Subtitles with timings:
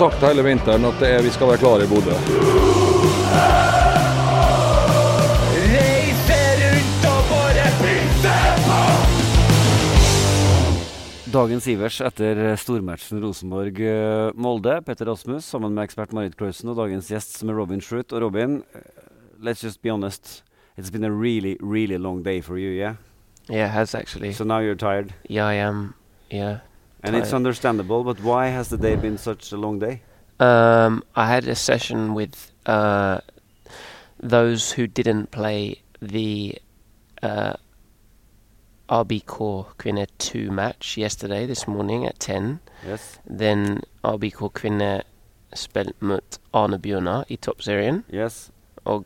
[0.00, 2.14] sagt hele vinteren at det er, vi skal være klare i Bodø.
[11.34, 14.78] Dagens Ivers etter stormatchen Rosenborg-Molde.
[14.88, 18.16] Petter Rasmus sammen med ekspert Marit Klausen og dagens gjest som er Robin Schrutt.
[18.16, 18.62] Og Robin,
[19.36, 20.40] let's just be honest.
[20.78, 22.96] It's been a really, really long day for you, yeah?
[23.50, 24.32] Yeah, it has actually.
[24.32, 25.12] So now you're tired.
[25.28, 25.92] yeah, I am.
[26.30, 26.60] Yeah.
[27.02, 30.02] And it's understandable, but why has the day been such a long day?
[30.38, 33.20] Um, I had a session with uh,
[34.22, 36.58] those who didn't play the
[37.22, 37.54] uh,
[38.88, 42.60] RB Core Kvinne 2 match yesterday, this morning at 10.
[42.86, 43.18] Yes?
[43.26, 45.02] Then RB Core Kvinne
[45.54, 46.78] spilt mot Arne
[47.28, 48.04] i toppserien.
[48.10, 48.50] Yes?
[48.84, 49.04] Og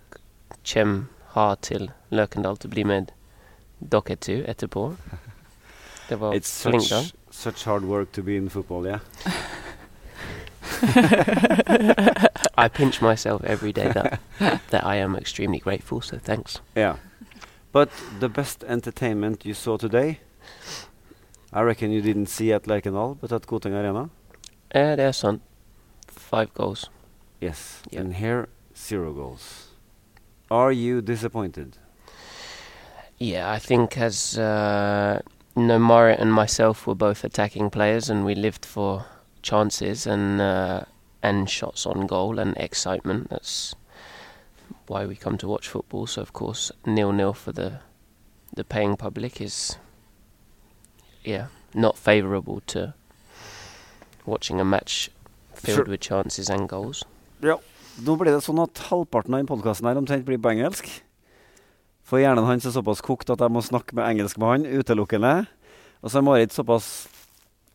[0.65, 3.13] kjem har til Løkendal til å bli med
[3.81, 4.97] dere to etterpå.
[6.09, 7.03] Det var It's flink, da.
[7.35, 9.01] Such, such hard work to be in football, yeah?
[12.57, 14.21] I pinch myself every day that
[14.71, 16.01] that I am extremely grateful.
[16.01, 16.61] So thanks.
[16.77, 16.97] Yeah.
[17.73, 20.21] But the best entertainment you saw today,
[21.53, 24.11] I reckon you didn't see at Lerkendal, but at Koteng Arena?
[24.75, 25.41] Yeah, there's some
[26.07, 26.89] five goals.
[27.41, 27.83] Yes.
[27.91, 28.01] Yeah.
[28.01, 29.69] And here, zero goals.
[30.51, 31.79] Are you disappointed?
[33.19, 35.21] Yeah, I think as uh,
[35.57, 39.07] no Marit and myself were both attacking players, and we lived for
[39.43, 40.85] chances and uh,
[41.23, 43.31] and shots on goal and excitement.
[43.31, 43.75] That's
[44.87, 46.07] why we come to watch football.
[46.07, 47.81] So of course, nil nil for the
[48.55, 49.77] the paying public is
[51.25, 52.95] yeah not favourable to
[54.27, 55.11] watching a match
[55.55, 57.05] filled with chances and goals.
[57.43, 57.59] Ja.
[58.03, 60.89] Nå blir det sånn at halvparten av denne podkasten omtrent blir på engelsk.
[62.05, 65.35] For hjernen hans er såpass kokt at jeg må snakke med engelsk med han utelukkende.
[66.05, 66.89] Og så er Marit såpass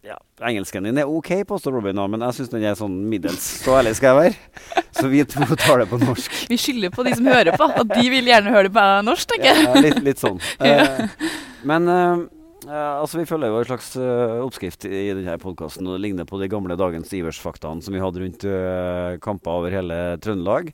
[0.05, 3.43] Ja, engelsken din er OK, påstår Robin, nå, men jeg syns den er sånn middels.
[3.65, 4.83] Så ærlig skal jeg være.
[4.95, 6.37] Så vi to tar det på norsk.
[6.47, 9.33] Vi skylder på de som hører på, og de vil gjerne høre det på norsk,
[9.33, 9.65] tenker jeg.
[9.65, 10.39] Ja, litt, litt sånn.
[10.69, 11.03] Eh,
[11.67, 12.23] men eh,
[12.69, 16.29] eh, altså, vi følger jo en slags uh, oppskrift i denne podkasten, og det ligner
[16.29, 20.71] på de gamle dagens Ivers-faktaene som vi hadde rundt uh, kamper over hele Trøndelag.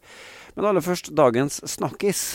[0.53, 2.27] Men aller først dagens snakkis.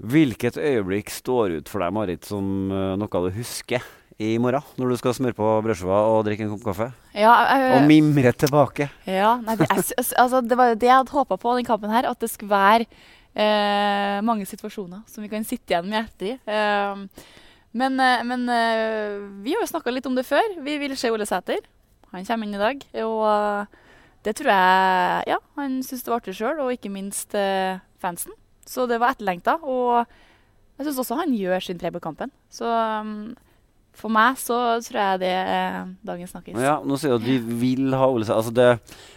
[0.00, 3.84] Hvilket øyeblikk står ut for deg, Marit, som eh, noe du husker
[4.20, 6.86] i morgen, når du skal smøre på brødskiva og drikke en kopp kaffe?
[7.16, 8.90] Ja, øh, Og mimre tilbake.
[9.08, 9.80] Ja, nei, det, er,
[10.20, 12.08] altså, det var det jeg hadde håpa på den kampen her.
[12.08, 16.34] At det skulle være øh, mange situasjoner som vi kan sitte igjen med etter i.
[16.48, 17.30] Eh,
[17.80, 18.48] men øh, men
[19.44, 20.56] vi har jo snakka litt om det før.
[20.64, 21.60] Vi vil se Ole Sæter.
[22.12, 22.84] Han kommer inn i dag.
[23.04, 23.66] Og
[24.24, 27.36] det tror jeg Ja, han syns det var artig sjøl, og ikke minst
[28.00, 28.32] fansen.
[28.70, 29.58] Så det var etterlengta.
[29.66, 30.04] Og
[30.78, 32.30] jeg syns også han gjør sin tre på kampen.
[32.52, 33.32] Så um,
[34.00, 36.56] for meg så tror jeg det er dagens snakkis.
[36.62, 38.24] Ja, nå sier du at vi vil ha Ole.
[38.30, 38.68] Altså det,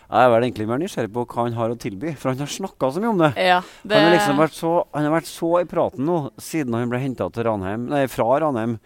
[0.09, 2.51] jeg er vel egentlig mer nysgjerrig på hva han har å tilby, for han har
[2.51, 3.31] snakka så mye om det.
[3.37, 6.77] Ja, det Han har liksom vært så, han har vært så i praten nå, siden
[6.77, 8.81] han ble henta fra Ranheim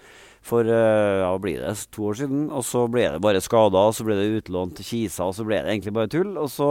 [0.48, 2.46] for eh, ja, blir det, to år siden.
[2.56, 5.48] Og så ble det bare skader, og så ble det utlånt til Kisa, og så
[5.48, 6.36] ble det egentlig bare tull.
[6.40, 6.70] Og så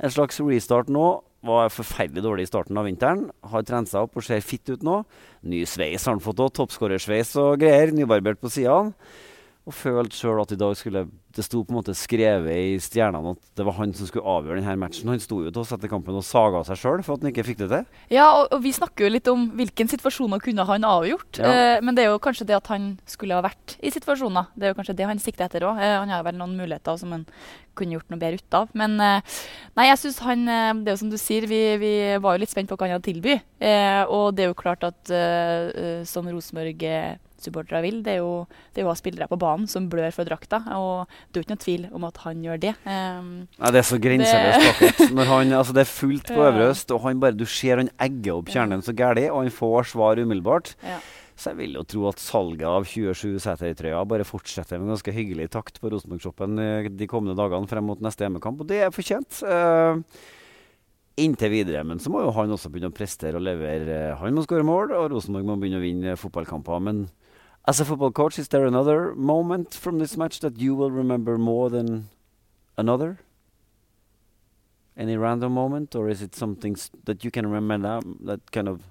[0.00, 1.08] en slags restart nå.
[1.46, 3.24] Var forferdelig dårlig i starten av vinteren.
[3.48, 5.00] Har trent seg opp og ser fitt ut nå.
[5.48, 6.52] Ny sveis har han fått òg.
[6.58, 7.94] Toppskårersveis og greier.
[7.96, 8.92] Nybarbert på sidene.
[9.68, 11.02] Og følte sjøl at i dag skulle
[11.36, 14.58] Det sto på en måte skrevet i stjernene at det var han som skulle avgjøre
[14.58, 15.10] denne matchen.
[15.12, 17.44] Han sto jo til oss etter kampen og saga seg sjøl for at han ikke
[17.46, 17.84] fikk det til.
[18.10, 21.38] Ja, og, og vi snakker jo litt om hvilken situasjoner kunne han avgjort.
[21.38, 21.52] Ja.
[21.76, 24.50] Eh, men det er jo kanskje det at han skulle ha vært i situasjoner.
[24.58, 25.78] Det er jo kanskje det han sikter etter òg.
[25.78, 27.28] Eh, han har vel noen muligheter som han
[27.78, 28.74] kunne gjort noe bedre ut av.
[28.82, 29.40] Men eh,
[29.78, 32.42] nei, jeg synes han eh, Det er jo som du sier, vi, vi var jo
[32.42, 33.38] litt spent på hva han hadde tilby.
[33.62, 36.06] Eh, og det er jo klart at eh, eh,
[37.40, 40.12] Rosenborg-supportere vil, det er, jo, det er jo å ha spillere på banen som blør
[40.14, 40.60] for drakta.
[40.76, 42.74] Og det er jo ikke noe tvil om at han gjør det.
[42.84, 46.40] Um, Nei, Det er så grenseløst altså Det er fullt på.
[46.50, 49.54] Øvre Øst, og han bare, du ser han egger opp kjernen så gæli, og han
[49.54, 50.74] får svar umiddelbart.
[50.84, 51.00] ja.
[51.40, 55.46] Så jeg vil jo tro at salget av 27 Sæter-trøya bare fortsetter med ganske hyggelig
[55.54, 59.38] takt på Rosenborg-shoppen eh, de kommende dagene frem mot neste hjemmekamp, og det er fortjent.
[59.40, 60.04] Uh,
[61.20, 61.84] inntil videre.
[61.86, 64.16] Men så må jo han også begynne å prestere og levere.
[64.20, 66.82] Han må skåre mål, og Rosenborg må begynne å vinne fotballkamper.
[66.86, 67.02] Men
[67.66, 71.38] as a football coach, is there another moment from this match that you will remember
[71.38, 72.08] more than
[72.76, 73.18] another?
[74.96, 78.82] Any random moment, or is it something that you can remember now that kind of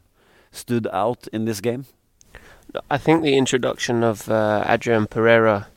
[0.51, 1.85] stood out in this game?
[2.89, 5.67] I think the introduction of uh, Adrian Pereira,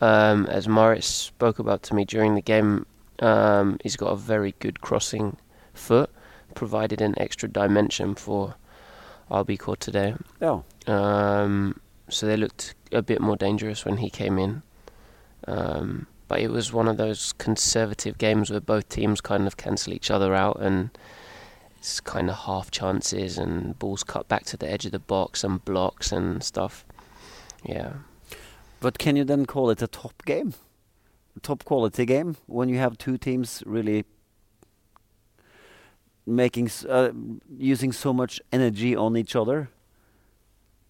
[0.00, 2.86] um, as Morris spoke about to me during the game,
[3.20, 5.36] um, he's got a very good crossing
[5.74, 6.10] foot,
[6.54, 8.54] provided an extra dimension for
[9.30, 10.14] RB Court today.
[10.40, 10.62] Ja.
[10.86, 14.62] Um, so they looked a bit more dangerous when he came in.
[15.46, 19.94] Um, but it was one of those conservative games where both teams kind of cancel
[19.94, 20.90] each other out and
[21.78, 25.42] it's kind of half chances and balls cut back to the edge of the box
[25.42, 26.84] and blocks and stuff.
[27.64, 27.92] Yeah.
[28.80, 30.54] But can you then call it a top game?
[31.42, 34.04] Top quality game when you have two teams really
[36.26, 37.10] making uh,
[37.56, 39.70] using so much energy on each other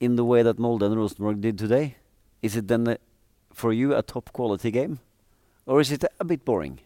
[0.00, 1.96] in the way that Molde and Rosenborg did today?
[2.42, 2.98] Is it then a,
[3.52, 5.00] for you a top quality game,
[5.66, 6.80] or is it a bit boring?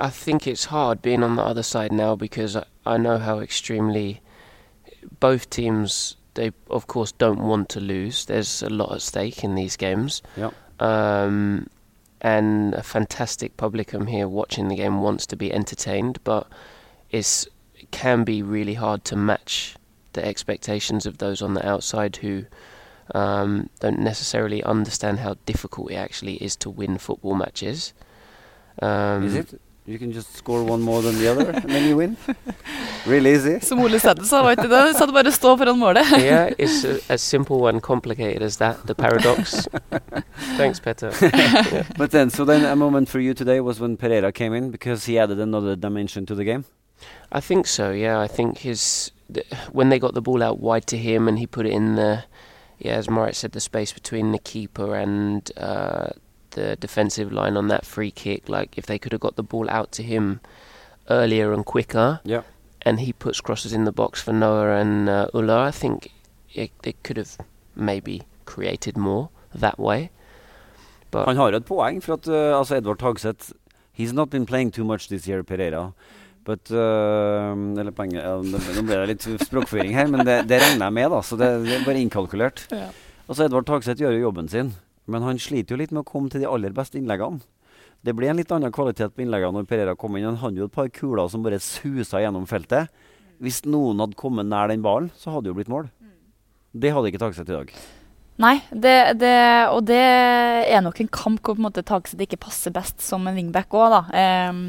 [0.00, 3.40] I think it's hard being on the other side now because I, I know how
[3.40, 4.20] extremely
[5.18, 8.26] both teams they of course don't want to lose.
[8.26, 10.22] There's a lot at stake in these games.
[10.36, 10.50] Yeah.
[10.78, 11.66] Um,
[12.20, 16.46] and a fantastic publicum here watching the game wants to be entertained, but
[17.10, 19.76] it's it can be really hard to match
[20.18, 22.44] the expectations of those on the outside who
[23.14, 27.92] um, don't necessarily understand how difficult it actually is to win football matches.
[28.82, 29.60] Um, is it?
[29.86, 32.18] You can just score one more than the other and then you win.
[33.06, 33.58] really easy.
[33.60, 34.96] Som Ole Sæther sa, var ikke det?
[34.96, 36.04] Sa det bare stå foran målet.
[36.18, 38.76] yeah, it's a, as simple and complicated as that.
[38.86, 39.66] The paradox.
[40.58, 41.10] Thanks, Petter.
[41.22, 41.86] Yeah.
[41.96, 45.06] But then, so then a moment for you today was when Pereira came in because
[45.06, 46.64] he added another dimension to the game.
[47.32, 47.90] I think so.
[47.90, 51.38] Yeah, I think his th- when they got the ball out wide to him and
[51.38, 52.24] he put it in the
[52.78, 56.10] yeah, as Moritz said, the space between the keeper and uh,
[56.50, 58.48] the defensive line on that free kick.
[58.48, 60.40] Like if they could have got the ball out to him
[61.10, 62.42] earlier and quicker, Yeah.
[62.82, 66.12] and he puts crosses in the box for Noah and uh, Ulla, I think
[66.54, 67.36] it, they could have
[67.74, 70.10] maybe created more that way.
[71.10, 73.52] But Han har et poeng, for at uh, altså Edvard Tagseth
[73.92, 75.92] He's not been playing too much this year, Pereira.
[76.48, 80.86] But uh, Eller penger ja, Nå ble det litt språkføring her, men det, det regner
[80.86, 81.20] jeg med, da.
[81.24, 82.64] Så det, det er bare innkalkulert.
[82.72, 82.88] Ja.
[83.28, 84.72] Altså Edvard Tagseth gjør jo jobben sin,
[85.04, 87.44] men han sliter jo litt med å komme til de aller beste innleggene.
[88.00, 90.28] Det ble en litt annen kvalitet på innleggene når Pereira kom inn.
[90.30, 92.88] Han hadde jo et par kuler som bare susa gjennom feltet.
[93.42, 95.90] Hvis noen hadde kommet nær den ballen, så hadde det jo blitt mål.
[96.72, 97.74] Det hadde ikke Tagseth i dag.
[98.38, 99.34] Nei, det, det,
[99.74, 103.26] og det er nok en kamp hvor på en måte Tagseth ikke passer best som
[103.26, 104.02] en wingback òg, da.
[104.52, 104.60] Um,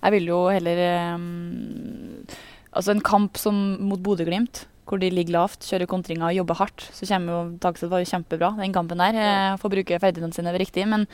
[0.00, 0.80] jeg vil jo heller
[1.18, 2.24] um,
[2.70, 6.86] Altså en kamp som mot Bodø-Glimt, hvor de ligger lavt, kjører kontringer og jobber hardt,
[6.94, 9.18] så kommer jo Tagseth var jo kjempebra den kampen der.
[9.20, 9.36] Ja.
[9.60, 10.86] får bruke ferdighetene sine riktig.
[10.88, 11.04] Men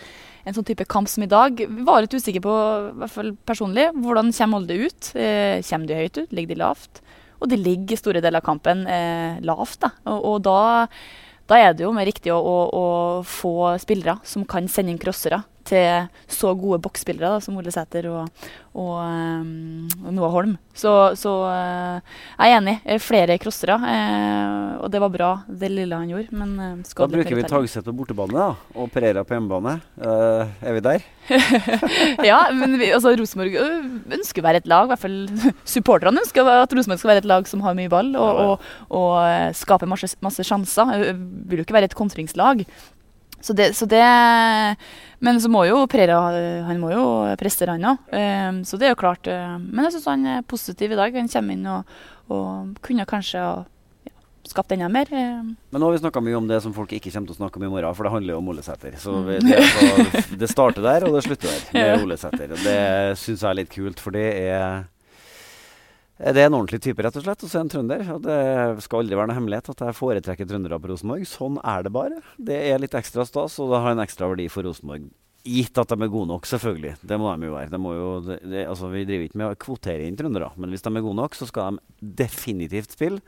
[0.46, 1.58] en sånn type kamp som i dag,
[1.88, 2.54] var litt usikker på,
[2.92, 5.10] i hvert fall personlig, hvordan kommer Molde ut?
[5.18, 6.32] Eh, kommer de høyt ut?
[6.32, 7.02] Ligger de lavt?
[7.40, 9.92] Og de ligger store deler av kampen eh, lavt, da.
[10.12, 10.60] Og, og da
[11.46, 12.86] da er det jo mer riktig å, å, å
[13.26, 18.08] få spillere som kan sende inn crossere til så gode boksspillere da, som Ole Sæter
[18.10, 18.46] og,
[18.76, 20.56] og, um, og Noah Holm.
[20.76, 22.74] Så, så eh, jeg er enig.
[22.84, 23.76] Eh, Flere crossere.
[23.80, 26.36] eh, og det var bra, det lille han gjorde.
[26.36, 29.78] Men uh, Da bruker vi Tagseth på bortebane da, og Pereira på hjemmebane.
[29.96, 31.06] Er vi der?
[32.30, 35.16] ja, men vi, altså, Rosenborg ønsker å være et lag, i hvert fall
[35.76, 38.68] supporterne ønsker at Rosenborg skal være et lag som har mye ball og, og,
[39.00, 40.92] og skaper masse, masse sjanser.
[41.00, 41.16] Det
[41.48, 42.66] Vil jo ikke være et kontringslag.
[43.40, 44.02] Så det, så det
[45.20, 46.16] Men så må jo Prera
[46.66, 47.04] han må jo
[47.40, 48.64] prestere, han òg.
[48.66, 49.26] så det er jo klart.
[49.26, 51.14] eh, men jeg syns han er positiv i dag.
[51.14, 51.84] Han kommer inn og,
[52.28, 53.64] og kunne kanskje ha
[54.46, 55.06] skapt enda mer.
[55.10, 55.40] eh.
[55.42, 57.56] Men nå har vi snakka mye om det som folk ikke kommer til å snakke
[57.58, 58.94] om i morgen, for det handler jo om Olesæter.
[58.98, 59.40] Så Mm.
[59.42, 62.48] det, altså, det starter der, og det slutter der med Olesæter.
[62.54, 64.84] Det syns jeg er litt kult, for det er
[66.16, 67.44] det er en ordentlig type, rett og slett.
[67.44, 68.02] Og så er en trønder.
[68.14, 68.38] Og det
[68.86, 71.26] skal aldri være noe hemmelighet at jeg foretrekker trøndere på Rosenborg.
[71.28, 72.22] Sånn er det bare.
[72.40, 75.10] Det er litt ekstra stas, og det har en ekstra verdi for Rosenborg.
[75.46, 76.96] Gitt at de er gode nok, selvfølgelig.
[77.06, 77.70] Det må de jo være.
[77.70, 80.90] De jo, det, altså, vi driver ikke med å kvotere inn trøndere, men hvis de
[80.90, 83.22] er gode nok, så skal de definitivt spille.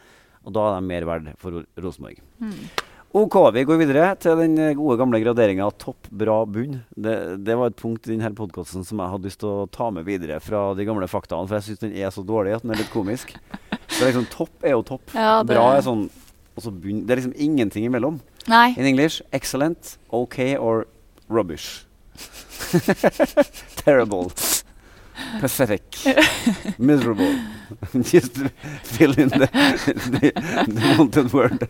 [0.49, 2.23] Og da er de mer verd for Rosenborg.
[2.41, 2.87] Rosenborg.
[3.19, 6.77] OK, vi går videre til den eh, gode gamle graderinga topp, bra, bunn.
[6.95, 7.15] Det,
[7.47, 10.07] det var et punkt i denne podkasten som jeg hadde lyst til å ta med
[10.07, 12.83] videre fra de gamle faktaene, for jeg syns den er så dårlig at den er
[12.83, 13.35] litt komisk.
[13.89, 15.15] Så liksom, topp er jo topp.
[15.17, 16.07] Ja, det- Bra er sånn
[16.59, 18.21] og bunn Det er liksom ingenting imellom.
[18.51, 18.73] Nei.
[18.77, 20.87] In English excellent, OK or
[21.29, 21.85] rubbish.
[23.83, 24.31] Terrible.
[25.41, 25.99] Pathetic.
[26.79, 27.39] Miserable.
[27.93, 28.39] Just
[28.83, 29.49] fill in the,
[30.13, 30.33] the,
[30.67, 31.69] the wanted word.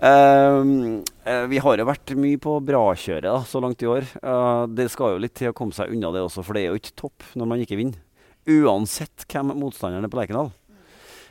[0.00, 4.08] Um, eh, vi har jo vært mye på brakjøret da, så langt i år.
[4.24, 6.72] Uh, det skal jo litt til å komme seg unna det også, for det er
[6.72, 8.00] jo ikke topp når man ikke vinner.
[8.44, 10.52] Uansett hvem motstanderen er på Lerkendal.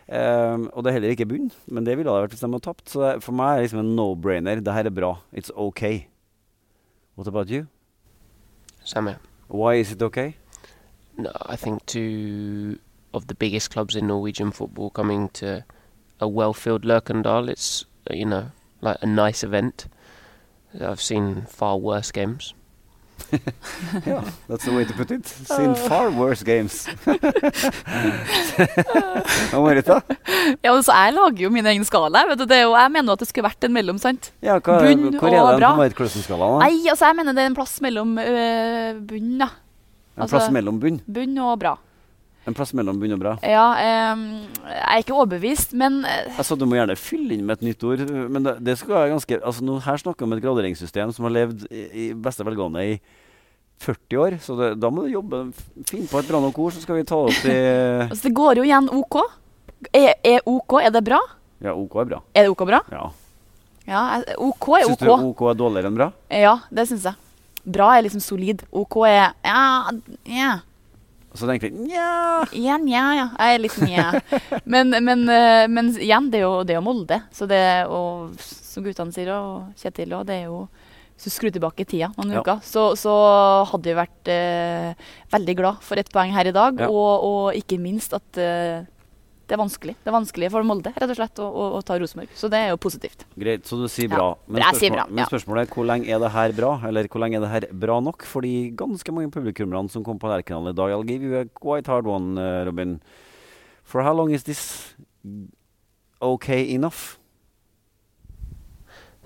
[0.04, 2.66] Um, og det er heller ikke bunn, men det ville det vært hvis de hadde
[2.66, 2.88] tapt.
[2.92, 4.64] Så det, for meg er det liksom en no-brainer.
[4.64, 5.16] Det her er bra.
[5.32, 6.08] It's okay.
[7.16, 7.68] What about you?
[8.84, 9.18] Samme.
[9.48, 10.34] Why is it okay?
[11.18, 12.80] No, I think two
[13.14, 15.64] of the biggest clubs in Norwegian football coming to
[16.20, 17.50] a well-filled Lerkendal.
[17.50, 18.52] It's uh, you know
[18.82, 19.88] like a nice event.
[20.80, 22.54] I've seen far worse games.
[24.06, 25.26] yeah, that's the way to put it.
[25.56, 26.88] Seen far worse games.
[29.50, 30.02] Hva var du da?
[30.62, 32.26] Ja, altså, jeg lager jo min egen skala.
[32.30, 33.98] Vet du, det er jo, jeg mener jo at det skulle vært en mellom.
[34.02, 34.32] sant?
[34.44, 36.60] Ja, hva, Bunn hvor er og den på Marit Klausen-skalaen?
[36.66, 39.50] Nei, altså jeg mener det er en plass mellom øh, bunn, da.
[40.16, 41.02] En altså- plass mellom bunn?
[41.08, 41.78] Bunn og bra.
[42.46, 43.38] En plass mellom bunn og bra?
[43.48, 44.24] Ja, ehm,
[44.68, 47.84] jeg er ikke overbevist, men eh, Altså, Du må gjerne fylle inn med et nytt
[47.88, 51.14] ord, men det, det skal være ganske Altså, nå, Her snakker vi om et graderingssystem
[51.16, 53.00] som har levd i, i beste velgående i
[53.84, 55.40] 40 år, så det, da må du jobbe
[55.90, 57.56] Finn på et bra nok ord, så skal vi ta opp i
[58.12, 59.18] altså, det går jo igjen OK.
[59.92, 61.20] Er, er OK, er det bra?
[61.64, 62.22] Ja, OK er bra.
[62.36, 62.80] Er det OK bra?
[62.92, 63.08] Ja.
[63.88, 64.04] Ja,
[64.40, 65.04] OK er Syns OK.
[65.08, 66.12] du OK er dårligere enn bra?
[66.32, 67.20] Ja, det syns jeg.
[67.66, 68.64] Bra er liksom solid.
[68.76, 69.92] OK er ja,
[70.28, 70.54] ja.
[71.34, 73.28] Og Så tenker vi, Nja Ja, nja, ja.
[73.40, 74.08] Jeg er litt nja.
[74.70, 77.22] Men, men, eh, men igjen, det er jo, det er jo Molde.
[77.34, 80.68] Så det, og som guttene sier, og Kjetil òg, det er jo
[81.16, 82.42] Hvis du skrur tilbake tida noen Ja.
[82.44, 83.14] uker, så, så
[83.72, 84.94] hadde vi vært eh,
[85.34, 86.78] veldig glad for ett poeng her i dag.
[86.84, 86.90] Ja.
[86.90, 88.84] Og, og ikke minst at eh,
[89.44, 89.94] det er vanskelig.
[90.00, 92.32] Det er vanskelig for Molde rett og slett å, å, å ta Rosenborg.
[92.40, 93.26] Så det er jo positivt.
[93.40, 94.28] Greit, så du sier Ja, bra.
[94.48, 95.28] Men, jeg sier bra, bra, men ja.
[95.32, 96.72] spørsmålet er hvor lenge er det her bra?
[96.88, 100.22] Eller hvor lenge er det her bra nok for de ganske mange publikummerne som kom
[100.22, 100.96] på Lerkendal i dag?
[100.96, 103.02] I'll give you a quite hard one, uh, Robin.
[103.84, 104.96] For how long is this
[106.22, 107.20] okay enough?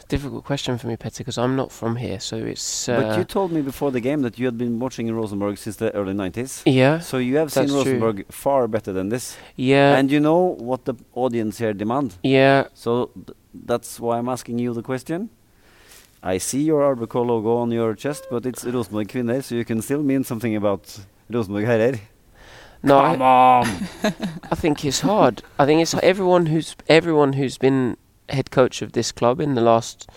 [0.10, 2.88] It's a difficult question for me, Petty, because I'm not from here, so it's.
[2.88, 5.76] Uh, but you told me before the game that you had been watching Rosenborg since
[5.76, 6.62] the early 90s.
[6.66, 7.84] yeah, So you have seen That's true.
[8.00, 9.36] Rosenborg far better than this.
[9.58, 12.16] yeah, and you know what the audience here demand.
[12.24, 12.68] yeah.
[12.74, 15.30] So th- that's why I'm asking you the question.
[16.24, 19.82] I see your Arbeco logo on your chest, but it's Rosenborg Kvinner, so you can
[19.82, 21.00] still mean something about
[21.30, 22.00] Rosenborg Herrer.
[22.82, 23.66] No, Come I, on!
[24.52, 25.44] I think it's hard.
[25.60, 27.98] I think it's everyone who's everyone who's been
[28.30, 30.10] head coach of this club in the last,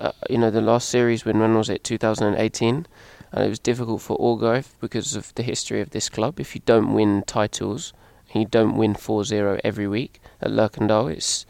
[0.00, 1.84] uh, you know, the last series when when was it?
[1.84, 2.86] 2018.
[3.30, 6.40] And it was difficult for Orgreif because of the history of this club.
[6.40, 7.92] If you don't win titles,
[8.32, 11.46] and you don't win 4-0 every week at Lerkendal, it's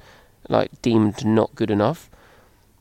[0.49, 2.11] like deemed not good enough.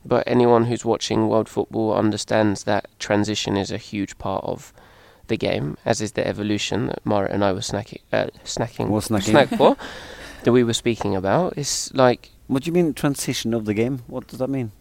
[0.04, 4.72] But anyone who's watching world football understands that transition is a huge part of
[5.26, 9.22] the game, as is the evolution that Mara and I were snacking, uh, snacking, snacking.
[9.30, 9.76] snack for,
[10.44, 11.54] that we were speaking about.
[11.58, 14.00] It's like What do you mean transition of the game?
[14.08, 14.72] What does that mean?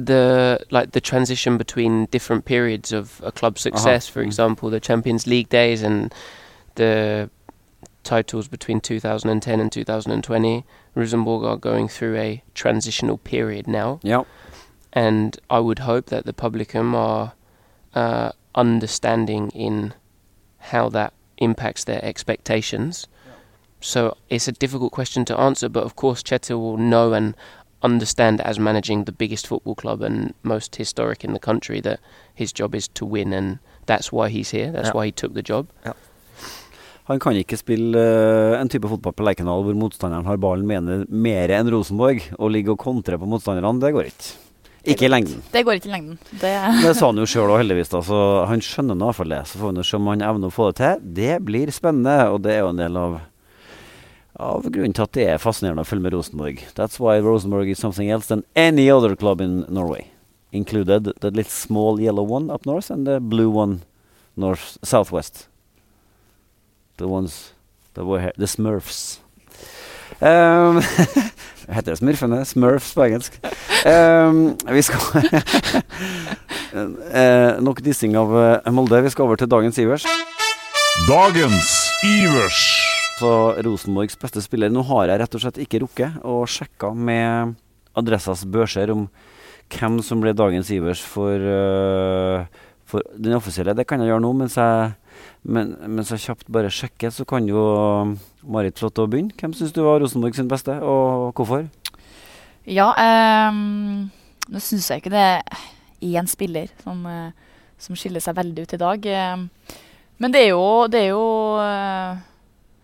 [0.00, 4.06] the like the transition between different periods of a club's success.
[4.06, 4.26] For Mm.
[4.26, 6.14] example, the Champions League days and
[6.76, 7.28] the
[8.04, 10.64] titles between 2010 and 2020.
[10.94, 14.22] Rosenborg are going through a transitional period now, Yeah.
[14.92, 17.32] and I would hope that the publicum are
[17.92, 19.94] uh, understanding in
[20.70, 23.08] how that impacts their expectations.
[23.80, 27.34] So it's a difficult question to answer, but of course Chetil will know and
[27.82, 32.00] understand as managing the biggest football club and most historic in the country that
[32.34, 34.72] his job is to win and that's why he's here.
[34.72, 34.94] That's Ja.
[34.94, 35.66] why he took the job.
[37.08, 41.06] Han kan ikke spille eh, en type fotball på Lerkendal hvor motstanderen har ballen mener
[41.08, 43.80] mer enn Rosenborg, og ligge og kontre på motstanderne.
[43.80, 44.34] Det går ikke.
[44.92, 45.40] Ikke i lengden.
[45.52, 46.18] Det går ikke i lengden.
[46.40, 47.88] Det, Det sa han jo sjøl òg, heldigvis.
[47.94, 49.40] da, så Han skjønner nå iallfall det.
[49.48, 51.00] Så får vi se om han evner å få det til.
[51.14, 53.20] Det blir spennende, og det er jo en del av
[54.38, 56.62] av grunnen til at det er fascinerende å følge med Rosenborg.
[56.78, 60.08] That's why Rosenborg is something else than any other club in Norway.
[60.52, 63.82] Included the little small yellow one up north and the blue one
[64.36, 65.48] north southwest.
[66.96, 67.52] The ones
[67.94, 68.32] that were here.
[68.36, 69.18] The Smurfs.
[70.20, 70.80] Um,
[71.68, 72.44] heter det Smurfene?
[72.44, 73.38] Smurfs på engelsk.
[73.86, 75.00] Um, vi skal
[76.74, 79.02] uh, Nok dissing av uh, Molde.
[79.02, 80.06] Vi skal over til dagens Ivers.
[81.10, 81.74] Dagens
[82.06, 82.87] Ivers.
[83.18, 83.30] Så
[83.66, 84.70] Rosenborgs beste spiller.
[84.70, 87.56] Nå har jeg rett og slett ikke rukket å sjekke med
[87.98, 89.08] Adressas børser om
[89.74, 92.46] hvem som ble dagens Ivers for, uh,
[92.86, 93.74] for den offisielle.
[93.74, 94.92] Det kan jeg gjøre nå, mens jeg,
[95.42, 97.10] men, mens jeg kjapt bare sjekker.
[97.10, 97.64] Så kan jo
[98.46, 99.34] Marit få lov til å begynne.
[99.40, 101.66] Hvem syns du var Rosenborg sin beste, og hvorfor?
[102.68, 102.88] ja,
[103.48, 104.08] um,
[104.52, 105.60] nå syns jeg ikke det er
[106.04, 107.30] én spiller som, eh,
[107.80, 109.06] som skiller seg veldig ut i dag.
[109.06, 109.48] Ehm,
[110.20, 111.26] Men det er jo, det er jo
[111.62, 112.16] eh,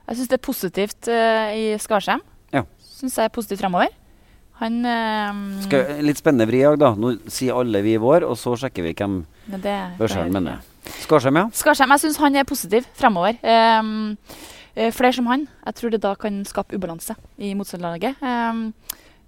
[0.04, 2.20] Jeg syns det er positivt eh, i Skarsheim.
[2.52, 2.64] Ja.
[2.99, 3.92] Syns jeg er positivt fremover.
[4.61, 6.92] Han eh, Skal, litt spennende vri òg, da.
[6.99, 9.23] Nå sier alle vi vår, og så sjekker vi hvem
[9.99, 10.61] Børseren mener.
[11.02, 11.46] Skarsheim, ja.
[11.56, 13.38] Skarsheim, jeg syns han er positiv fremover.
[13.40, 14.18] Um,
[14.75, 15.46] flere som han.
[15.64, 18.20] Jeg tror det da kan skape ubalanse i motstanderlaget.
[18.20, 18.68] Um,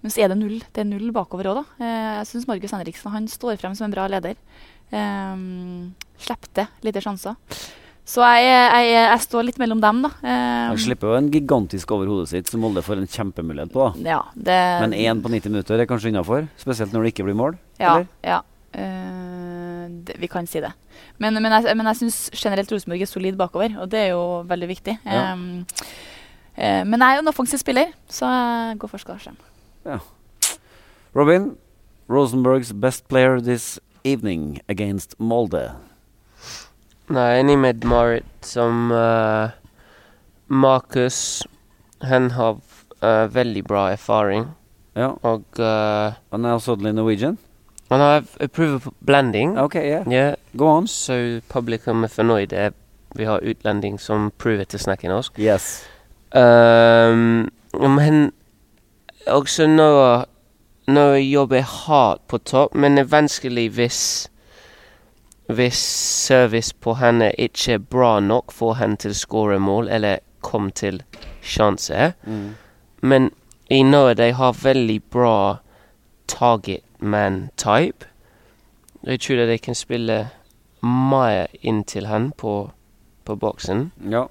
[0.05, 1.65] men så er det null Det er null bakover òg, da.
[1.81, 4.37] Uh, jeg syns Markus Henriksen han står frem som en bra leder.
[4.93, 7.35] Um, Slipper til lite sjanser.
[8.07, 10.09] Så jeg, jeg, jeg står litt mellom dem, da.
[10.21, 10.29] Um,
[10.71, 13.89] Han slipper jo en gigantisk over hodet sitt, som Molde får en kjempemulighet på.
[14.07, 16.47] ja, det, Men én på 90 minutter er kanskje innafor?
[16.61, 17.57] Spesielt når det ikke blir mål?
[17.81, 17.97] Ja.
[17.97, 18.07] eller?
[18.23, 18.39] ja.
[18.77, 20.71] Uh, det, vi kan si det.
[21.19, 24.23] Men, men jeg, men jeg syns generelt Rosenborg er solid bakover, og det er jo
[24.47, 24.95] veldig viktig.
[25.03, 25.33] Ja.
[25.33, 25.65] Um,
[26.55, 29.35] uh, men jeg er jo en offensiv spiller, så jeg går for Skarsheim.
[31.15, 31.57] Robin,
[32.07, 35.73] Rosenborgs best player this evening against Molde.
[37.07, 39.53] Nei, er enig med Marit som uh,
[40.47, 41.47] Markus
[42.03, 42.57] Han har
[43.03, 44.49] uh, veldig bra erfaring,
[44.97, 47.37] Ja, og eh, and now i Norwegian?
[47.89, 49.59] han har approved blending.
[49.59, 50.11] Ok, yeah.
[50.11, 50.87] Ja, Go on.
[50.87, 52.73] så publikum er fornøyd.
[53.15, 55.39] Vi har utlending som prøver til å snakke norsk.
[55.39, 55.85] Yes.
[56.35, 58.31] Um, men
[59.27, 60.25] også når,
[60.87, 64.01] når jeg jobber hardt på topp, men det er vanskelig hvis
[65.47, 65.79] hvis
[66.27, 70.71] service på henne ikke er bra nok for henne til å skåre mål eller komme
[70.75, 71.01] til
[71.41, 72.13] sjanser.
[72.27, 72.55] Mm.
[73.01, 73.29] Men
[73.71, 75.57] i Norge de har veldig bra
[76.27, 78.07] target man type.
[79.03, 80.17] Jeg tror de kan spille
[80.83, 82.71] mer inn til han på,
[83.23, 83.91] på boksen.
[84.11, 84.25] Ja.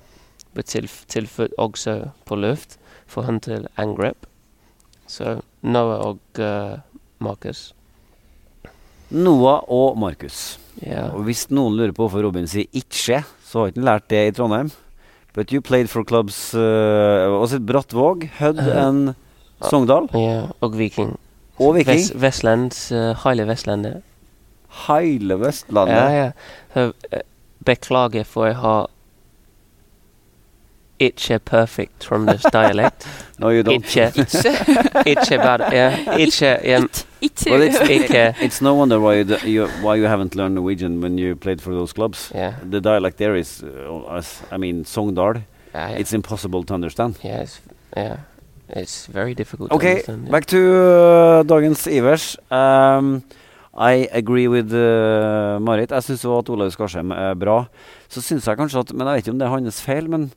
[0.64, 4.26] Til, tilført også på luft for han til angrep.
[5.06, 6.78] Så Noah og uh,
[7.18, 7.74] Markus.
[9.10, 10.58] Noah og Markus.
[10.82, 11.08] Ja.
[11.14, 14.28] Og hvis noen lurer på hvorfor Robin sier 'ikke', så har ikke han lært det
[14.28, 14.70] i Trondheim.
[15.34, 19.14] But you played for clubs uh, it Brattvåg, Hødd Uh, and
[19.62, 20.08] Sogndal?
[20.14, 20.46] ja.
[20.60, 21.18] Og Viking.
[21.58, 21.98] Og Viking.
[21.98, 22.72] Vest, Vestland.
[22.92, 24.02] Uh, hele Vestlandet.
[24.86, 25.94] Hele Vestlandet.
[25.94, 26.32] Ja,
[26.74, 26.90] ja.
[27.12, 27.20] Eh,
[27.64, 28.88] beklager for jeg har
[31.00, 33.06] ikke perfect from this dialect.
[33.38, 33.84] No, you don't.
[33.84, 34.12] Itche.
[35.04, 35.60] itche bad.
[35.72, 35.96] Yeah.
[36.24, 36.58] Itche.
[36.64, 36.84] Yeah.
[36.84, 38.34] It, Ikke Well, it's, Ikke.
[38.40, 41.60] it's no wonder why you, d- you why you haven't learned Norwegian when you played
[41.60, 42.30] for those clubs.
[42.34, 42.54] Yeah.
[42.70, 45.42] The dialect there is, uh, as, I mean, Sogndal.
[45.74, 45.98] Ja, yeah.
[46.00, 47.18] It's impossible to understand.
[47.22, 47.60] Yeah, it's,
[47.96, 48.16] yeah.
[48.68, 50.24] It's very difficult Okay, to understand.
[50.24, 50.30] yeah.
[50.32, 52.36] back to uh, dagens Ivers.
[52.50, 53.22] Um,
[53.76, 55.90] I agree with uh, Marit.
[55.92, 57.66] Jeg syns òg at Olaug Skarsheim er bra.
[58.08, 60.30] Så syns jeg kanskje at Men jeg vet ikke om det er hans feil, men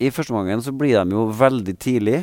[0.00, 2.22] i første omgang så blir de jo veldig tidlig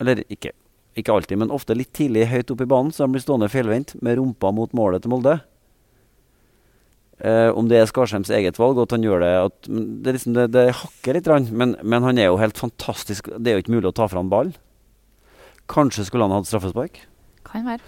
[0.00, 0.52] Eller ikke,
[0.96, 3.94] ikke alltid, men ofte litt tidlig høyt oppe i banen, så de blir stående feilvendt
[4.04, 5.38] med rumpa mot målet til Molde.
[7.16, 10.50] Eh, om det er Skarsheims eget valg, at han gjør det at, Det, liksom, det,
[10.52, 13.32] det hakker litt, men, men han er jo helt fantastisk.
[13.40, 14.52] Det er jo ikke mulig å ta fra han ballen.
[15.72, 17.00] Kanskje skulle han hatt straffespark.
[17.48, 17.80] Kan være.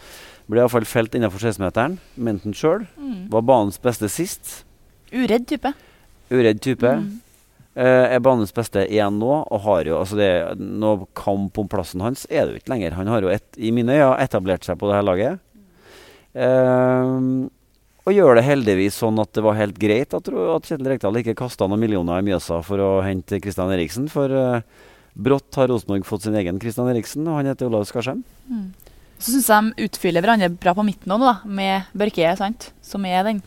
[0.48, 1.98] Ble iallfall felt innenfor 16-meteren.
[2.16, 2.88] Mente han sjøl.
[2.96, 3.28] Mm.
[3.34, 4.62] Var banens beste sist.
[5.12, 5.74] Uredd type.
[6.32, 6.94] Uredd type.
[7.04, 7.18] Mm.
[7.78, 12.02] Eh, er banens beste igjen nå, og har jo altså det, Noe kamp om plassen
[12.02, 12.96] hans er det jo ikke lenger.
[12.98, 15.44] Han har jo et, i mine øyne etablert seg på det her laget.
[16.34, 17.46] Um,
[18.02, 21.36] og gjør det heldigvis sånn at det var helt greit at, at Kjetil Rekdal ikke
[21.38, 24.10] kasta noen millioner i Mjøsa for å hente Kristian Eriksen.
[24.10, 24.58] For uh,
[25.14, 28.24] brått har Rosenborg fått sin egen Kristian Eriksen, og han heter Olav Skarsheim.
[28.50, 28.72] Mm.
[29.22, 32.72] Så syns jeg de utfyller hverandre bra på midten òg, med Børke, sant?
[32.82, 33.44] som er den.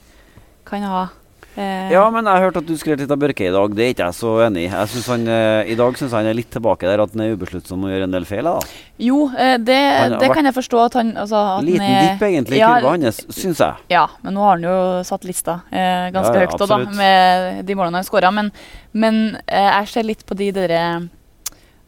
[0.67, 1.10] Kan ha
[1.58, 3.76] eh, Ja, men jeg har hørt at du skrev litt av Børke i dag.
[3.76, 4.70] Det er ikke jeg så enig i.
[4.72, 7.22] Jeg synes han, eh, I dag syns jeg han er litt tilbake der, at han
[7.26, 8.44] er ubesluttsom og gjør en del feil.
[8.44, 8.60] Da.
[9.02, 9.80] Jo, eh, det,
[10.22, 12.96] det kan jeg forstå at han altså, at Liten er, dipp egentlig i ja, kurva
[12.98, 13.88] hans, syns jeg.
[13.94, 14.76] Ja, men nå har han jo
[15.08, 18.32] satt lista eh, ganske Ja, ja, høyt da, da, med de målene han skåra.
[18.36, 18.52] Men,
[18.94, 20.84] men eh, jeg ser litt på de derre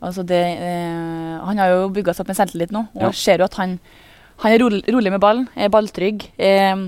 [0.04, 3.12] Altså det eh, Han har jo bygga seg opp en selvtillit nå, og Ja.
[3.15, 3.78] ser jo at han,
[4.43, 6.26] han er rolig, rolig med ballen, er balltrygg.
[6.36, 6.82] Eh,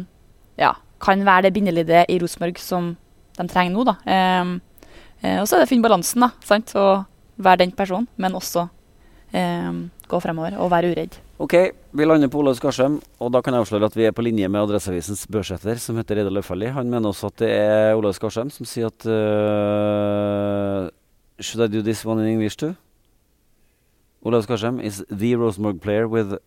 [0.60, 2.94] ja, kan være det bindeleddet i Rosenborg som
[3.36, 3.98] de trenger nå, da.
[4.06, 4.56] Eh,
[5.22, 6.32] eh, og så er det å finne balansen, da.
[6.46, 6.76] Sant?
[6.80, 7.06] Og
[7.36, 8.68] være den personen, men også
[9.36, 9.72] eh,
[10.08, 11.20] gå fremover og være uredd.
[11.36, 11.54] Ok,
[11.92, 14.48] vi lander på Olav Skarsheim, og da kan jeg avsløre at vi er på linje
[14.48, 16.70] med Adresseavisens børsetter, som heter Reidar Løffelli.
[16.72, 20.88] Han mener også at det er Olav Skarsheim som sier at uh,
[21.44, 22.78] Should I do this one in English too?
[24.24, 26.38] Olav Skarsheim is the Rosenborg player with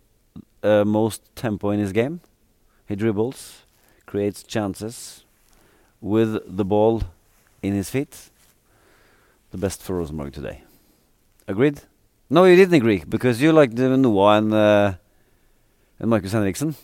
[0.64, 2.20] uh, most tempo in his game.
[2.88, 3.66] He dribbles,
[4.08, 5.24] creates chances
[6.00, 7.02] with the ball
[7.62, 8.30] in his feet.
[9.50, 10.62] The best for Rosenborg today.
[11.46, 11.82] Agreed?
[12.30, 14.92] No, you didn't agree because you liked uh, Noah and uh,
[16.00, 16.74] and Markus Henriksen.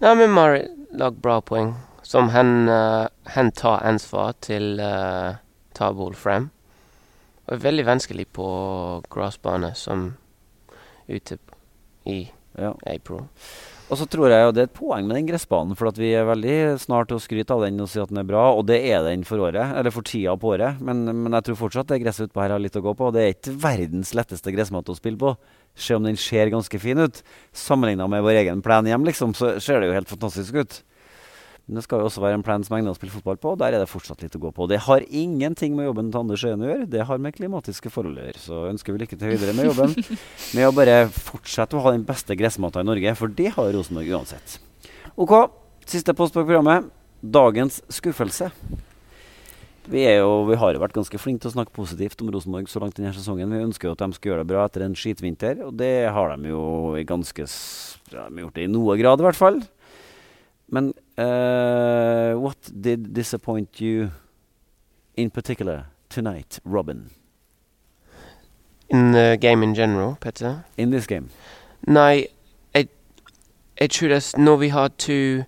[0.00, 1.74] Nei, men Mari lag bra poeng.
[2.08, 5.36] som han, uh, han tar ansvar til uh,
[5.78, 6.46] ball frem.
[7.46, 8.46] Og er veldig vanskelig på
[9.12, 10.14] gressbane som
[11.08, 11.38] ute
[12.06, 12.72] i Ja.
[12.86, 13.28] April.
[13.88, 16.26] Og så tror jeg jo det er et poeng med den gressbanen, for vi er
[16.28, 18.82] veldig snart til å skryte av den og si at den er bra, og det
[18.84, 20.82] er den for året, eller for tida på året.
[20.84, 23.08] Men, men jeg tror fortsatt det gresset utpå her har litt å gå på.
[23.08, 25.32] og Det er ikke verdens letteste gressmatte å spille på.
[25.72, 27.22] Se om den ser ganske fin ut.
[27.56, 30.82] Sammenligna med vår egen plen hjem, liksom, så ser det jo helt fantastisk ut.
[31.68, 33.58] Men det skal jo også være en plan som egner å spille fotball på, og
[33.60, 34.64] der er det fortsatt litt å gå på.
[34.70, 38.16] Det har ingenting med jobben til Anders Øyen å gjøre, det har med klimatiske forhold
[38.16, 38.40] å gjøre.
[38.40, 39.92] Så ønsker vi lykke til videre med jobben,
[40.56, 44.16] med å bare fortsette å ha den beste gressmatta i Norge, for det har Rosenborg
[44.16, 44.56] uansett.
[45.20, 45.36] OK,
[45.92, 46.88] siste post på programmet.
[47.20, 48.48] Dagens skuffelse.
[49.88, 52.68] Vi, er jo, vi har jo vært ganske flinke til å snakke positivt om Rosenborg
[52.72, 53.52] så langt denne sesongen.
[53.52, 56.32] Vi ønsker jo at de skal gjøre det bra etter en skitvinter, og det har
[56.32, 56.62] de jo
[56.96, 59.60] i ganske ja, De har gjort det i noe grad, i hvert fall.
[60.68, 64.10] Men uh, what did disappoint you
[65.16, 67.10] in particular tonight, Robin,
[68.90, 70.64] In the game in general, Petter?
[70.78, 71.28] in this game?
[71.86, 72.26] Nei,
[72.74, 72.88] jeg,
[73.80, 75.44] jeg tror det når vi har to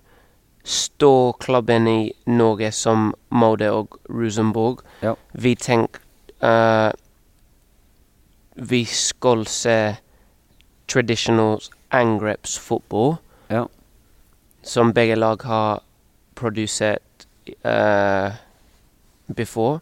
[0.63, 5.13] ståklubben i Norge som Molde og Rosenborg, Ja.
[5.33, 5.99] vi tenker
[6.43, 6.91] uh,
[8.55, 9.95] Vi skal se
[10.87, 11.59] traditional
[11.91, 13.15] angrepsfotball,
[13.49, 13.65] Ja.
[14.63, 15.83] Som begge lag har
[16.35, 17.27] produsert
[17.65, 18.31] eh,
[19.35, 19.79] before.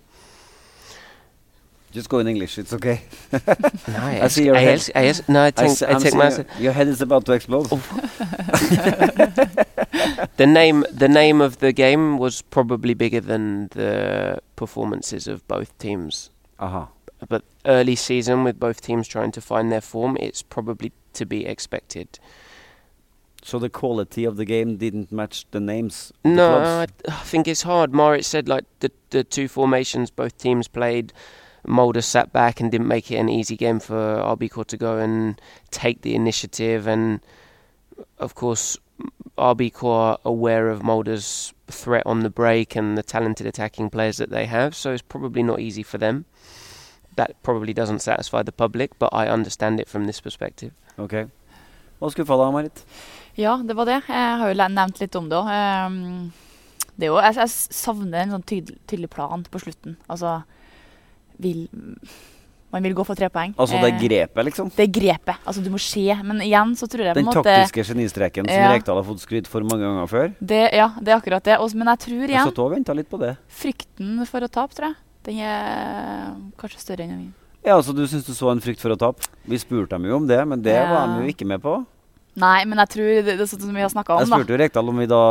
[1.95, 2.99] Just go in English, it's okay.
[3.87, 4.73] Nei, I see your jeg, head.
[4.77, 6.87] elsker- jeg, elsker- nei, jeg, tenk, s- jeg I'm tenker seeing meg your, your head
[6.87, 7.65] is about to explode.
[10.37, 15.75] the name the name of the game was probably bigger than the performances of both
[15.79, 16.29] teams.
[16.59, 16.87] Aha.
[17.27, 21.45] But early season with both teams trying to find their form, it's probably to be
[21.45, 22.19] expected.
[23.43, 26.11] So the quality of the game didn't match the names.
[26.25, 26.87] No, I?
[27.07, 27.93] I think it's hard.
[27.93, 31.13] Marit said like the the two formations both teams played.
[31.67, 35.39] Mulder sat back and didn't make it an easy game for RB to go and
[35.71, 36.87] take the initiative.
[36.87, 37.19] And
[38.17, 38.77] of course,
[39.37, 44.29] RB are aware of Mulder's threat on the break and the talented attacking players that
[44.29, 44.75] they have.
[44.75, 46.25] So it's probably not easy for them.
[47.15, 50.71] That probably doesn't satisfy the public, but I understand it from this perspective.
[50.97, 51.27] Ok.
[51.99, 52.85] Hva skuffa deg, Marit?
[53.39, 54.01] Ja, det var det.
[54.09, 55.47] Jeg har jo nevnt litt om det òg.
[56.99, 59.95] det er jo, jeg, jeg savner en sånn tydelig, tydelig plan på slutten.
[60.11, 60.41] Altså
[61.39, 61.63] vil,
[62.69, 63.53] Man vil gå for tre poeng.
[63.57, 64.67] Altså det er grepet, liksom?
[64.75, 65.39] det er grepet.
[65.47, 66.03] Altså du må se.
[66.21, 68.73] Men igjen så tror jeg Den en måte taktiske genistreken som Ja.
[68.75, 70.33] Rekdal har fått skryt for mange ganger før.
[70.43, 71.55] det, Ja, det er akkurat det.
[71.73, 73.37] Men jeg tror Jeg igjen venta litt på det.
[73.49, 74.95] frykten for å tape, tror jeg.
[75.23, 77.33] Den er kanskje større enn min.
[77.65, 79.23] Ja, altså Du syns du så en frykt for å tape?
[79.47, 80.85] Vi spurte dem jo om det, men det Ja.
[80.93, 81.85] var de jo ikke med på.
[82.39, 84.37] Nei, men jeg tror det, det er sånn som vi har snakka om, da.
[84.37, 85.21] spurte jo Rekdal om vi da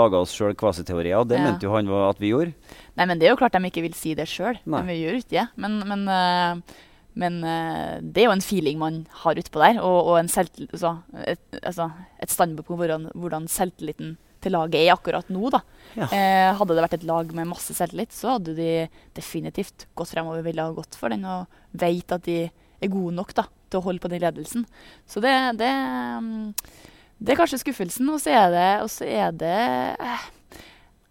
[0.00, 1.44] laga oss sjøl kvasiteorier, og det Ja.
[1.46, 2.52] mente jo han at vi gjorde.
[2.96, 4.58] Nei, men det er jo klart de ikke vil si det sjøl.
[4.66, 5.48] men De gjør ikke det.
[5.56, 6.78] Men, men, eh,
[7.14, 10.68] men eh, det er jo en feeling man har utpå der, og, og en selvtil,
[10.72, 15.50] altså, et, altså, et standpunkt på hvordan, hvordan selvtilliten til laget er akkurat nå.
[15.52, 15.60] Da.
[15.96, 16.06] Ja.
[16.10, 20.42] Eh, hadde det vært et lag med masse selvtillit, så hadde de definitivt gått fremover,
[20.42, 23.84] ville ha gått for den og veit at de er gode nok da, til å
[23.84, 24.66] holde på den ledelsen.
[25.08, 26.52] Så det, det, mm,
[27.20, 29.56] det er kanskje skuffelsen, og så er det, og så er det
[30.00, 30.28] eh,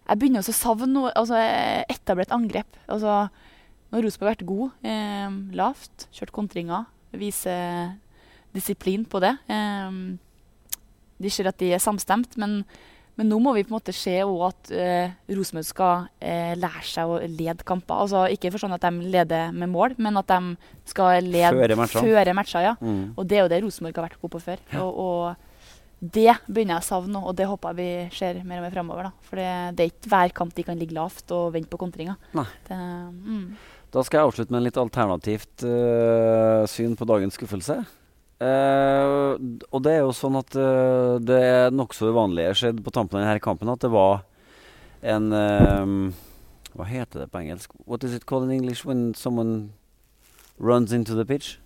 [0.09, 2.77] jeg begynner også å savne noe, altså eh, etablert angrep.
[2.89, 3.27] Altså,
[3.89, 7.91] nå har Rosenborg vært god, eh, lavt, kjørt kontringer, viser
[8.55, 9.35] disiplin på det.
[9.53, 9.99] Eh,
[11.19, 12.63] de ser at de er samstemt, men,
[13.19, 17.11] men nå må vi på en måte se at eh, Rosenborg skal eh, lære seg
[17.11, 18.05] å lede kamper.
[18.05, 20.55] Altså Ikke for sånn at de leder med mål, men at de
[20.87, 22.07] skal lede Føre matcher.
[22.07, 22.69] føre matcher.
[22.69, 22.73] Ja.
[22.79, 23.11] Mm.
[23.19, 24.63] Og det er jo det Rosenborg har vært god på før.
[24.79, 25.49] Og, og
[25.99, 29.11] det begynner jeg å savne og det håper jeg vi ser mer og mer fremover.
[29.27, 32.15] For det, det er ikke hver kamp de kan ligge lavt og vente på kontringer.
[32.31, 33.51] Mm.
[33.91, 37.81] Da skal jeg avslutte med en litt alternativt uh, syn på dagens skuffelse.
[38.39, 42.93] Eh, d- og det er jo sånn at uh, det er nokså uvanlig skjedd på
[42.95, 44.21] tampen av denne kampen at det var
[45.03, 45.97] en ehm,
[46.71, 47.73] Hva heter det på engelsk?
[47.83, 49.71] What is it called in English when someone
[50.57, 51.57] runs into the pitch?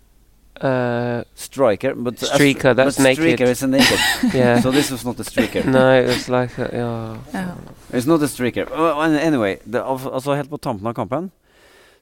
[0.62, 1.94] Uh, Striker.
[1.96, 3.24] But Streaker, that's but naked.
[3.24, 4.00] Streaker is naked.
[4.34, 4.62] yeah.
[4.62, 5.66] so this was not a streaker.
[5.66, 7.18] no, it was like, a, yeah.
[7.34, 7.56] Ja.
[7.92, 8.66] It's not a streaker.
[8.72, 11.32] Uh, anyway, det, altså helt på tampen av kampen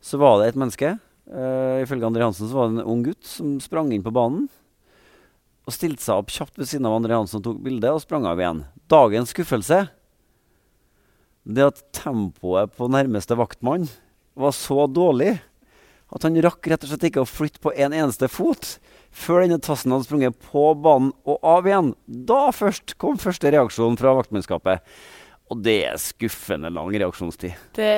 [0.01, 0.97] så var det et menneske.
[1.31, 4.49] Uh, ifølge André Hansen så var det en ung gutt som sprang inn på banen.
[5.69, 8.25] Og stilte seg opp kjapt ved siden av André Hansen og tok bilde, og sprang
[8.29, 8.63] av igjen.
[8.91, 9.85] Dagens skuffelse
[11.41, 13.87] det at tempoet på nærmeste vaktmann
[14.37, 15.39] var så dårlig
[16.11, 18.75] at han rakk rett og slett ikke å flytte på en eneste fot
[19.15, 21.93] før denne tassen hadde sprunget på banen og av igjen.
[22.05, 24.83] Da først kom første reaksjon fra vaktmannskapet.
[25.51, 27.57] Og det er skuffende lang reaksjonstid.
[27.75, 27.91] Det,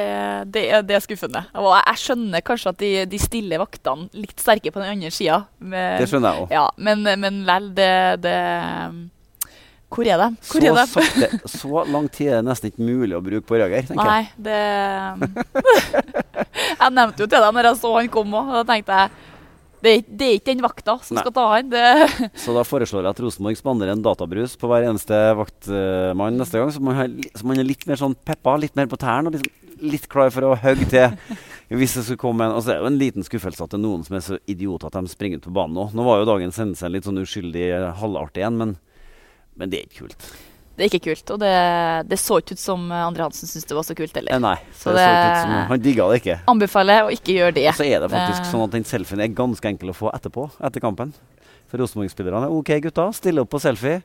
[0.49, 1.43] det, det er skuffende.
[1.61, 5.43] Og jeg, skjønner kanskje at de, de stiller vaktene litt sterke på den andre sida.
[5.61, 6.55] Det skjønner jeg òg.
[6.55, 7.91] Ja, men, men vel, det,
[8.25, 8.37] det
[9.93, 10.29] Hvor er de?
[10.49, 10.85] Hvor Så, er de?
[10.95, 14.09] sakte, så lang tid er det nesten ikke mulig å bruke på Røger, tenker jeg.
[14.09, 14.59] Nei, det
[16.81, 19.13] Jeg nevnte jo til deg når jeg så han kom òg, da tenkte jeg
[19.83, 21.23] det det er ikke den vakta som Nei.
[21.25, 21.73] skal ta han.
[22.39, 26.71] Så da foreslår jeg at Rosenborg spanderer en databrus på hver eneste vaktmann neste gang,
[26.71, 29.37] så man, har, så man er litt mer sånn peppa, litt mer på tærne og
[29.37, 31.17] liksom litt klar for å hogge til.
[31.73, 34.23] Hvis det skulle komme en, altså en liten skuffelse at det er noen som er
[34.23, 35.87] så idioter at de springer ut på banen nå.
[35.97, 37.67] Nå var jo dagens hendelse litt sånn uskyldig
[37.99, 38.75] halvartig igjen, men,
[39.59, 40.27] men det er ikke kult.
[40.75, 41.31] Det er ikke kult.
[41.35, 41.53] Og det,
[42.09, 44.39] det så ikke ut som Andre Hansen syntes det var så kult Eh, heller.
[44.39, 46.39] nei, Så det så det- som Han digga det ikke.
[46.47, 47.67] Anbefaler å ikke gjøre det.
[47.69, 50.11] Og så er det faktisk Det- sånn at den selfien er ganske enkel å få
[50.13, 51.13] etterpå, etter kampen.
[51.67, 53.11] For Rosenborg-spillerne er OK, gutta.
[53.13, 54.01] Stille opp på selfie.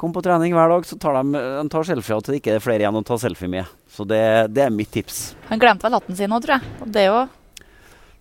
[0.00, 1.32] Kom på trening hver dag, så tar de,
[1.62, 3.66] de tar selfier til det ikke er flere igjen å ta selfie med.
[3.90, 5.34] Så det, det er mitt tips.
[5.50, 6.62] Han glemte vel hatten sin nå, tror jeg.
[6.80, 7.28] Og det er jo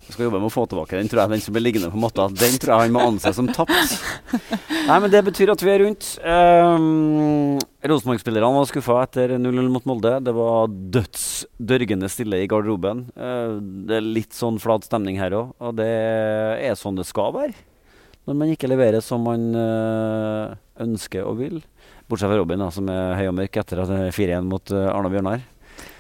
[0.10, 2.00] Jeg skal jobbe med å få tilbake den, tror jeg, den som blir liggende på
[2.02, 2.24] matta.
[2.34, 3.92] Den tror jeg han må anse som tapt.
[4.88, 6.08] Nei, men det betyr at vi er rundt.
[6.26, 10.16] Um, Rosenborg-spillerne var skuffa etter 0-0 mot Molde.
[10.26, 13.06] Det var dødsdørgende stille i garderoben.
[13.14, 17.30] Uh, det er litt sånn flat stemning her òg, og det er sånn det skal
[17.38, 17.54] være.
[18.26, 21.62] Når man ikke leverer som man uh, ønsker og vil.
[22.10, 24.90] Bortsett fra Robin, da, som er høy og mørk etter at er 4-1 mot uh,
[24.90, 25.46] Arne Bjørnar.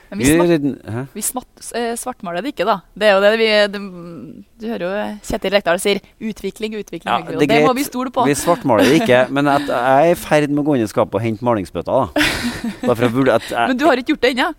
[0.09, 2.79] Men vi, smart, vi smatt, eh, svartmaler det ikke, da.
[2.97, 3.81] Det er jo det vi det,
[4.59, 7.29] Du hører jo Kjetil Rekdal sier 'utvikling, utvikling'.
[7.29, 8.25] Ja, det det må vi stole på.
[8.25, 11.15] Vi svartmaler det ikke, men jeg er i ferd med å gå inn i skapet
[11.15, 12.07] og hente malingsbøtta, da.
[13.69, 14.53] Men du har ikke gjort det ennå?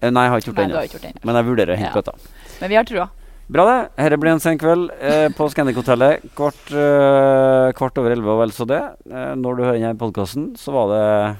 [0.00, 1.22] Eh, Nei, jeg har ikke gjort det ennå.
[1.24, 2.00] Men jeg vurderer å hente Ja.
[2.02, 2.14] bøtta.
[2.60, 3.08] Men vi har trua.
[3.48, 3.90] Bra, det.
[3.96, 6.20] Dette blir en sen kveld eh, på Scandic-hotellet.
[6.36, 8.82] Kvart, eh, kvart over elleve og vel så det.
[9.10, 11.36] Eh, når du hører denne podkasten, så var det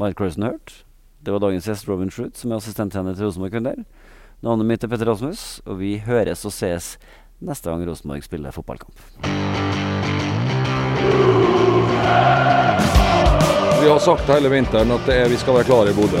[0.00, 0.83] Marit Creusen hørt.
[1.24, 3.78] Det var dagens gjest Robin Schroot, som er assistenttrener til Rosenborg Kvinner.
[4.44, 6.98] Navnet mitt er Petter Rasmus, og vi høres og sees
[7.40, 9.00] neste gang Rosenborg spiller fotballkamp.
[13.80, 16.20] Vi har sagt hele vinteren at er, vi skal være klare i Bodø.